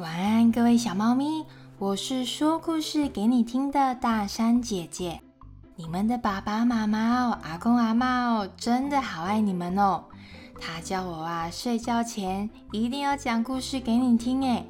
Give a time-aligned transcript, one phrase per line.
[0.00, 1.44] 晚安，各位小猫咪，
[1.78, 5.20] 我是说故事给你听的大山姐姐。
[5.76, 10.02] 你们的爸爸妈妈哦，阿公阿妈哦，真的好爱你们哦。
[10.58, 14.66] 他叫我啊，睡觉前一定要讲故事给你听诶。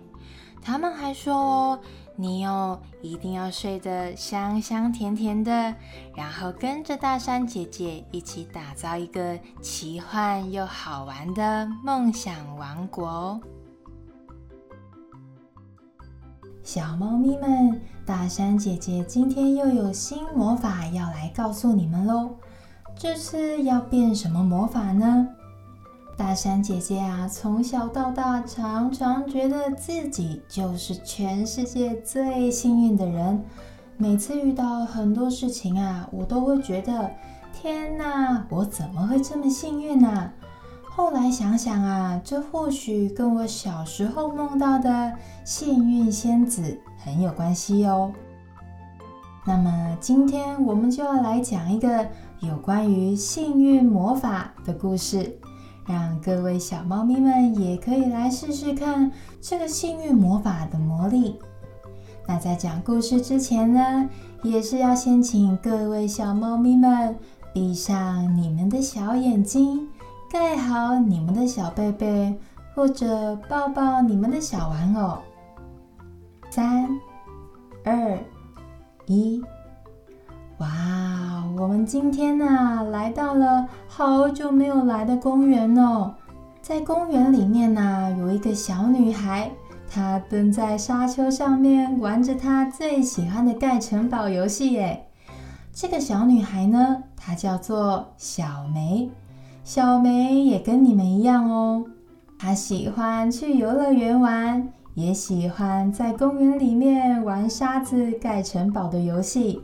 [0.61, 1.81] 他们还说哦，
[2.17, 5.73] 你哦一定要睡得香香甜甜的，
[6.17, 13.41] 然后跟着大山姐姐一起打造一个奇幻又好玩的梦想王国哦。
[16.63, 22.31] 小猫咪们，大山姐姐今天又有新魔法要来告诉你们喽！
[22.95, 25.27] 这次要变什么魔法呢？
[26.19, 33.43] 大山姐姐啊，从小到大常常觉得自己就是全世界最幸运的人。
[33.97, 37.11] 每次遇到很多事情啊，我都会觉得：
[37.55, 40.31] 天哪，我怎么会这么幸运呢？
[41.01, 45.11] 后来想想啊，这或许跟我小时候梦到的
[45.47, 48.13] 幸运仙子很有关系哦。
[49.47, 52.07] 那么今天我们就要来讲一个
[52.41, 55.35] 有关于幸运魔法的故事，
[55.87, 61.41] 让各位小猫咪们也可以来试试看这个幸运魔法的魔力。
[62.29, 64.07] 那在讲故事之前呢，
[64.43, 67.17] 也是要先请各位小猫咪们
[67.55, 69.89] 闭上你们的小眼睛。
[70.31, 72.39] 盖好你们的小被被，
[72.73, 75.19] 或者抱抱你们的小玩偶。
[76.49, 76.89] 三、
[77.85, 78.17] 二、
[79.07, 79.43] 一，
[80.59, 81.45] 哇！
[81.59, 86.15] 我们今天呢，来到了好久没有来的公园哦。
[86.63, 89.51] 在公园里面呢，有一个小女孩，
[89.91, 94.79] 她蹲在沙丘上面，玩着她最喜欢的盖城堡游戏。
[94.79, 95.07] 哎。
[95.73, 99.11] 这个小女孩呢，她叫做小梅。
[99.63, 101.85] 小梅也跟你们一样哦，
[102.39, 109.61] 她喜欢去游乐园玩，也喜欢在公园里面玩沙子盖城堡的游戏，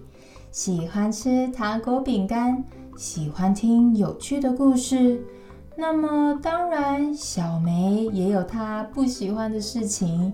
[0.53, 2.63] 喜欢吃糖果饼干，
[2.97, 5.21] 喜欢听有趣的故事。
[5.77, 10.33] 那么，当然，小梅也有她不喜欢的事情。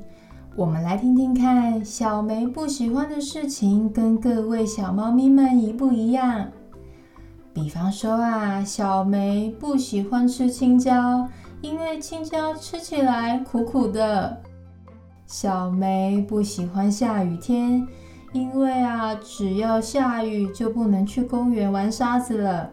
[0.54, 6.48] 我们来听听看，小梅不喜欢的事情跟各位小猫咪们一不一样？
[7.54, 11.28] 比方说啊，小梅不喜欢吃青椒，
[11.60, 14.40] 因为青椒吃起来苦苦的。
[15.26, 17.86] 小梅不喜欢下雨天，
[18.32, 22.70] 因为啊，只要下雨就不能去公园玩沙子了。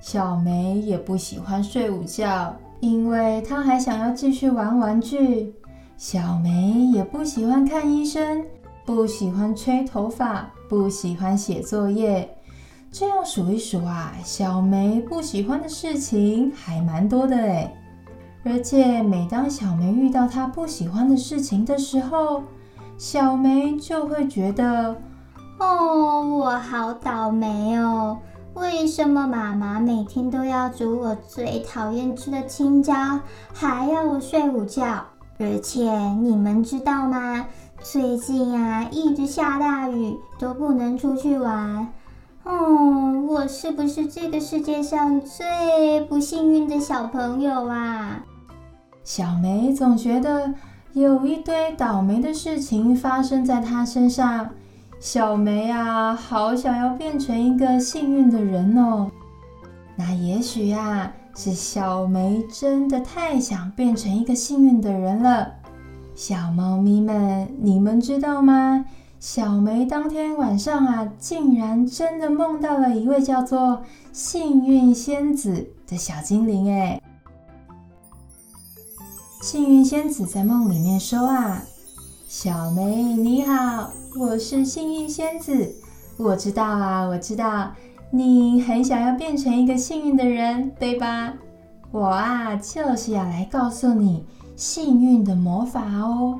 [0.00, 5.52] 小梅也不喜欢睡午觉，因为她还想要继续玩玩具。
[5.96, 8.44] 小梅也不喜欢看医生，
[8.84, 12.33] 不喜欢吹头发，不喜欢写作业。
[12.96, 17.76] 这样数一数啊，小梅不喜欢的事情还蛮多的诶。
[18.44, 22.44] 而且每当小梅遇到她不喜欢的事情的时候，
[22.96, 24.94] 小梅就会觉得
[25.58, 28.16] ：“哦，我好倒霉哦！
[28.54, 33.18] 为什么妈妈每天都要煮我最讨厌吃的青椒，
[33.52, 35.04] 还要我睡午觉？
[35.40, 35.90] 而且
[36.22, 37.44] 你们知道吗？
[37.82, 41.88] 最近啊，一直下大雨，都不能出去玩。”
[42.44, 48.22] 哦，我是不是这个世界上最不幸运的小朋友啊？
[49.02, 50.52] 小梅总觉得
[50.92, 54.50] 有一堆倒霉的事情发生在她身上。
[55.00, 59.10] 小梅啊，好想要变成一个幸运的人哦。
[59.96, 65.50] 那也许呀，是小梅真的太想变成一个幸运的人了。
[66.14, 68.84] 小猫咪们，你们知道吗？
[69.26, 73.80] 小梅当天晚上啊，竟然真的梦到了一位叫做
[74.12, 76.70] 幸运仙子的小精灵。
[76.70, 77.00] 哎，
[79.40, 81.62] 幸运仙子在梦里面说啊
[82.28, 83.90] ：“小梅你好，
[84.20, 85.74] 我是幸运仙子。
[86.18, 87.72] 我知道啊，我知道
[88.10, 91.32] 你很想要变成一个幸运的人，对吧？
[91.90, 94.22] 我啊，就是要来告诉你
[94.54, 96.38] 幸运的魔法哦。”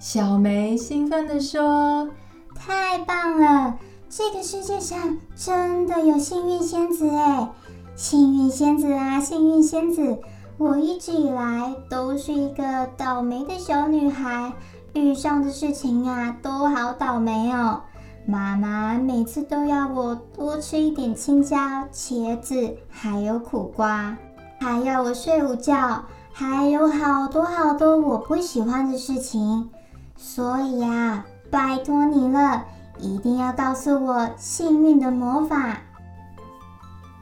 [0.00, 2.08] 小梅兴奋地说
[2.54, 3.78] ：“太棒了！
[4.08, 7.50] 这个世界上真的有幸运仙子哎！
[7.96, 10.18] 幸运仙子啊，幸运仙子！
[10.56, 14.52] 我一直以来都是一个倒霉的小女孩，
[14.92, 17.80] 遇上的事情啊都好倒霉哦。
[18.24, 21.56] 妈妈每次都要我多吃一点青椒、
[21.92, 24.16] 茄子，还有苦瓜，
[24.60, 29.68] 还要我睡午觉，还有好多好多我不喜欢的事情。”
[30.20, 32.64] 所以呀，拜托你了，
[32.98, 35.78] 一定要告诉我幸运的魔法。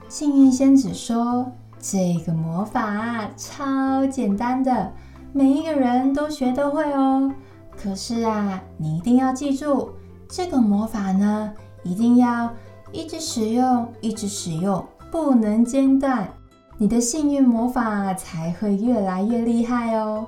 [0.08, 4.90] 幸运仙子说：“这个魔法超简单的，
[5.32, 7.31] 每一个人都学得会哦。
[7.76, 9.90] 可是啊，你一定要记住，
[10.26, 11.52] 这个魔法呢，
[11.82, 12.50] 一定要
[12.92, 16.26] 一直使用，一直使用，不能间断，
[16.78, 20.26] 你的幸运魔法才会越来越厉害哦。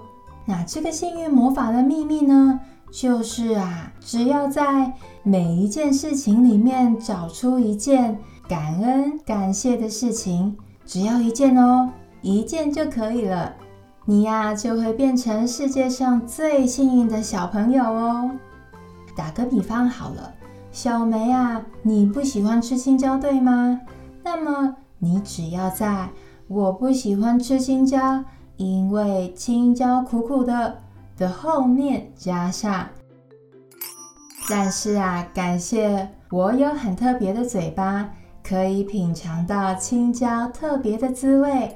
[0.48, 2.58] 那这个幸运魔法的秘密呢，
[2.90, 8.18] 就是啊，只要在每一件事情里面找出一件
[8.48, 10.56] 感恩、感谢的事情，
[10.86, 11.90] 只要一件哦，
[12.22, 13.56] 一件就可以了。
[14.06, 18.30] 你呀，就会变成世界上最幸运的小朋友哦。
[19.14, 20.32] 打个比方好了，
[20.72, 23.82] 小梅啊，你不喜欢吃青椒，对吗？
[24.24, 26.08] 那么你只要在
[26.46, 28.24] 我不喜欢吃青椒，
[28.58, 30.76] 因为青椒苦苦的
[31.16, 32.86] 的后面加上，
[34.50, 38.10] 但是啊，感谢我有很特别的嘴巴，
[38.42, 41.74] 可以品尝到青椒特别的滋味。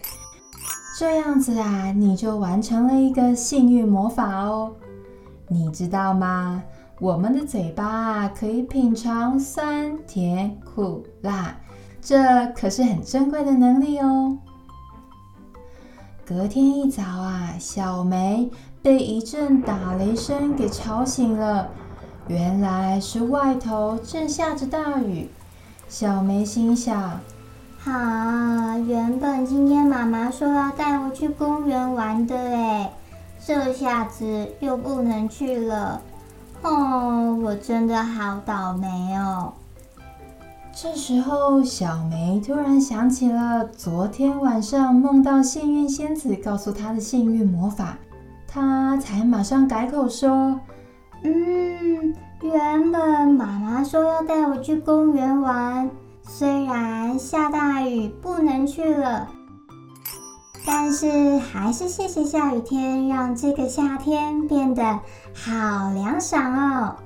[0.99, 4.75] 这样子啊，你就完成了一个幸运魔法哦。
[5.49, 6.63] 你知道吗？
[7.01, 11.57] 我们的嘴巴啊，可以品尝酸、甜、苦、辣，
[12.01, 14.37] 这可是很珍贵的能力哦。
[16.35, 18.49] 隔天一早啊，小梅
[18.81, 21.69] 被一阵打雷声给吵醒了。
[22.27, 25.29] 原来是外头正下着大雨。
[25.91, 27.21] 小梅心想。
[27.79, 27.93] 好，
[28.87, 32.91] 原本今天妈妈说要带我去公园玩的，哎，
[33.45, 36.01] 这下子又不能去了，
[36.63, 39.53] 哦，我真的好倒霉哦。
[40.75, 47.97] 这时候，小梅突然想起了昨天晚上梦到幸运仙子告诉她的幸运魔法，
[48.49, 50.59] 她才马上改口说
[51.23, 55.91] ：“嗯，原本妈妈说要带我去公园玩。”
[56.27, 59.29] 虽然下大雨不能去了，
[60.65, 65.01] 但是还是谢谢下雨天，让这个夏天变得
[65.35, 66.97] 好凉爽哦。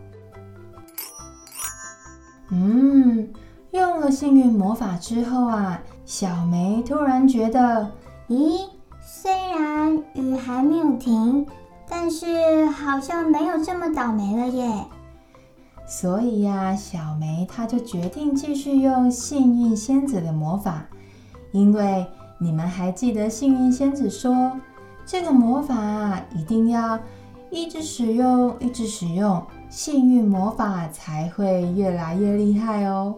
[2.51, 3.29] 嗯，
[3.77, 7.91] 用了幸运魔法之后啊，小梅突然觉得，
[8.29, 8.61] 咦，
[9.03, 11.47] 虽然雨还没有停，
[11.87, 14.85] 但是好像没有这么倒霉了耶。
[15.87, 20.87] 所以呀，小梅她就决定继续用幸运仙子的魔法，
[21.53, 22.07] 因为
[22.39, 24.53] 你们还记得幸运仙子说，
[25.05, 26.99] 这个魔法一定要
[27.51, 33.15] 一直使用，一直使用，幸运魔法才会越来越厉害哦。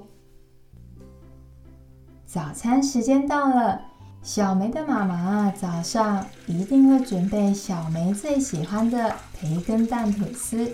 [2.30, 3.80] 早餐时间到了，
[4.22, 10.70] 小梅的妈妈早上一定会准备小梅最喜欢的培根蛋吐司。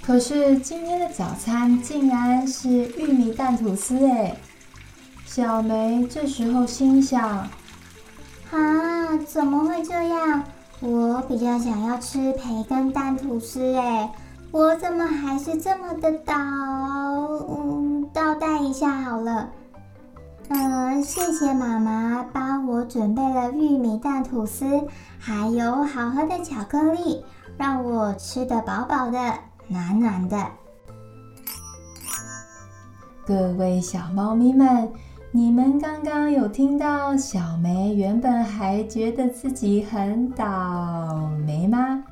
[0.00, 4.36] 可是今天的早餐竟然是玉米蛋吐司哎！
[5.26, 7.20] 小梅这时候心想：
[8.52, 10.44] 啊，怎么会这样？
[10.78, 14.08] 我比较想要吃培根蛋吐司哎，
[14.52, 16.32] 我怎么还是这么的倒？
[17.48, 19.50] 嗯，倒带一下好了。
[20.48, 24.64] 嗯，谢谢妈妈帮我准备了玉米蛋吐司，
[25.18, 27.24] 还有好喝的巧克力，
[27.56, 29.18] 让我吃得饱饱的。
[29.66, 30.46] 暖暖的，
[33.26, 34.92] 各位小猫咪们，
[35.30, 42.04] 你们刚刚有听到小梅原本还觉得自己很倒霉吗？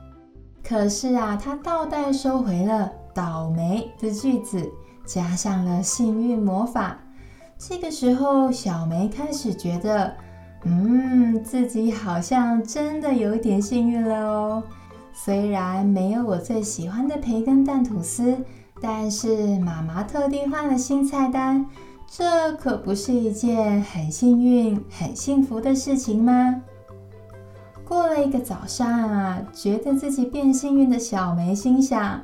[0.64, 4.68] 可是啊，她倒带收回了倒霉的句子，
[5.04, 6.96] 加上了幸运魔法。
[7.62, 10.16] 这个时候，小梅开始觉得，
[10.64, 14.62] 嗯，自己好像真的有一点幸运了哦。
[15.12, 18.34] 虽然没有我最喜欢的培根蛋吐司，
[18.80, 21.66] 但是妈妈特地换了新菜单，
[22.06, 26.62] 这可不是一件很幸运、很幸福的事情吗？
[27.86, 32.22] 过了一个早上啊，觉得自己变幸运的小梅心想：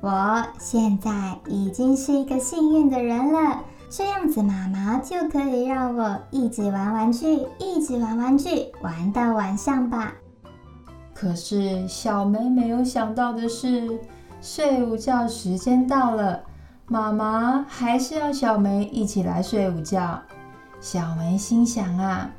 [0.00, 10.12] 我现在已经是一个幸运的人了，这样子妈妈就可以让我一直玩玩具，一直玩玩具，玩到晚上吧。
[11.14, 13.98] 可是小梅没有想到的是，
[14.40, 16.42] 睡午觉时间到了，
[16.86, 20.20] 妈妈还是要小梅一起来睡午觉。
[20.80, 22.30] 小梅心想啊，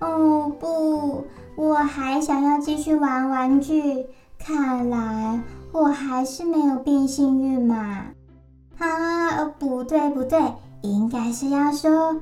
[0.00, 4.06] 哦不，我还想要继续玩玩具。
[4.38, 5.40] 看来
[5.72, 8.06] 我还是没有变幸运嘛。
[8.78, 10.38] 啊，不对不对，
[10.92, 12.20] 应该是要说，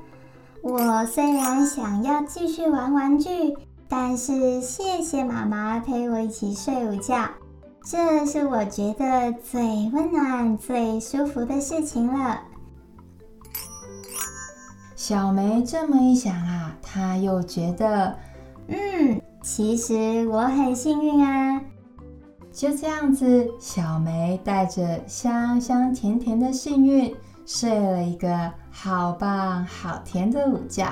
[0.63, 3.55] 我虽然想要继续玩玩具。
[3.87, 7.29] 但是谢谢妈妈陪我一起睡午觉，
[7.85, 9.61] 这是我觉得最
[9.93, 12.41] 温暖、最舒服的事情了。
[14.97, 18.17] 小梅这么一想啊，她又觉得，
[18.69, 21.61] 嗯，其实我很幸运啊，
[22.51, 27.15] 就这样子，小梅带着香香甜甜的幸运，
[27.47, 30.87] 睡了一个好棒好甜的午觉。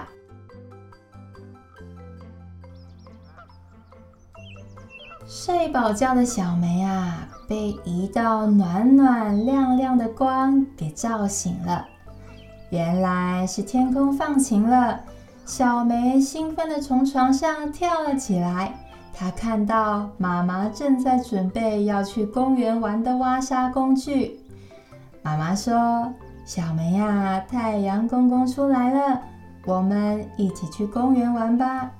[5.26, 11.87] 睡饱觉的小梅啊，被一道暖暖亮亮的光给照醒了。
[12.71, 15.00] 原来是天空放晴了，
[15.47, 18.75] 小梅兴奋地从床上跳了起来。
[19.14, 24.38] 她看到妈妈正在准备要去公园玩的挖沙工具。
[25.23, 26.12] 妈妈说
[26.44, 29.22] ：“小梅呀，太阳公公出来了，
[29.64, 31.90] 我们一起去公园玩吧。”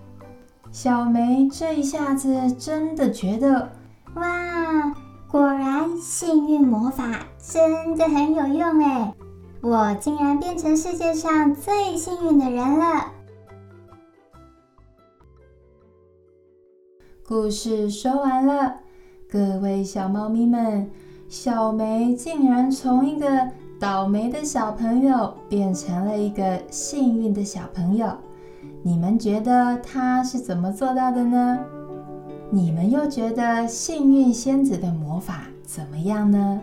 [0.73, 3.71] 小梅这一下子真的觉得，
[4.15, 4.95] 哇，
[5.31, 9.15] 果然幸运魔法真的很有用哎！
[9.61, 13.13] 我竟然变成世界上最幸运的人了。
[17.29, 18.77] 故事说完了，
[19.31, 20.91] 各位小猫咪们，
[21.29, 23.51] 小梅竟然从一个
[23.83, 28.13] 倒霉的小朋友变成了一个幸运的小朋友。
[28.81, 31.59] 你们觉得他是怎么做到的呢？
[32.49, 36.61] 你们又觉得幸运仙子的魔法怎么样呢？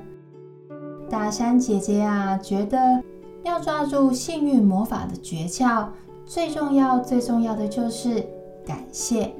[1.10, 3.04] 大山姐姐啊，觉得
[3.44, 5.88] 要抓住幸运魔法的诀窍，
[6.26, 8.26] 最重要、最重要的就是
[8.66, 9.34] 感谢。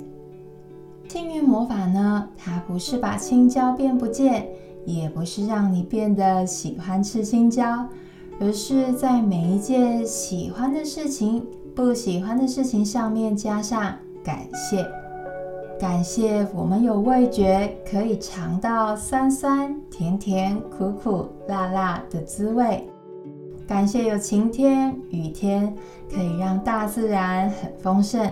[1.08, 4.50] 幸运魔法呢，它不是把青椒变不见，
[4.96, 7.88] 也不是让你变得喜欢吃青椒，
[8.40, 11.46] 而是在每一件喜欢的事情。
[11.76, 14.86] 不喜欢的事情上面加上感谢，
[15.80, 22.84] 感谢我们有味觉，可以尝到酸酸、甜甜、苦苦、辣辣的滋味；
[23.66, 25.74] 感谢有晴天、雨天，
[26.14, 28.28] 可以让大自然很丰盛；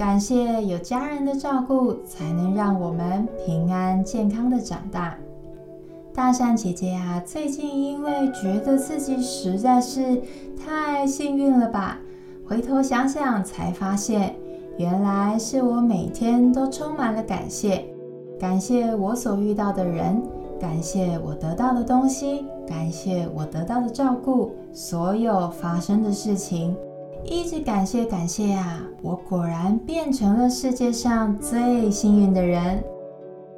[0.00, 5.14] 感谢有家人的照顾，才能让我们平安健康的长大。
[6.14, 10.22] 大善姐姐呀，最近因为觉得自己实在是
[10.56, 11.98] 太幸运了吧，
[12.48, 14.34] 回头想想才发现，
[14.78, 17.84] 原来是我每天都充满了感谢，
[18.38, 20.22] 感谢我所遇到的人，
[20.58, 26.74] 感谢我得到的东西，感谢我得到的照顾，所有发生的事情，
[27.24, 32.82] 一直感谢感谢呀，我果然变成了世界上最幸运的人。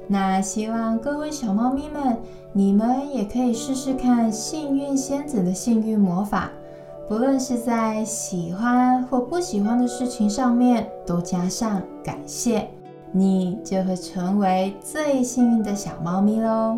[0.07, 2.17] 那希望各位小猫咪们，
[2.51, 6.51] 你们也可以试试看幸运仙子的幸运魔法。
[7.07, 12.67] 不论是在喜欢或不喜欢的事情上面，都加上感谢，
[13.11, 16.77] 你就会成为最幸运的小猫咪喽。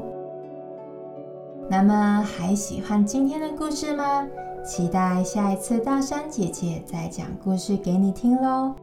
[1.68, 4.28] 那么还喜欢今天的故事吗？
[4.66, 8.74] 期待下一次大山姐姐再讲故事给你听喽。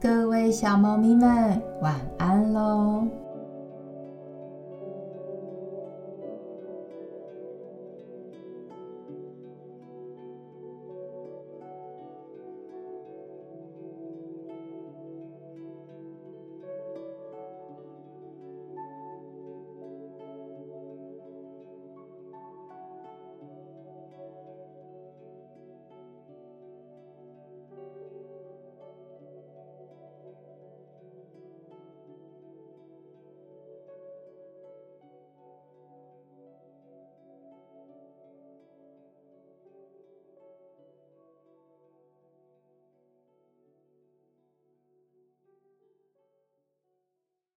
[0.00, 3.23] 各位小猫咪们，晚安喽。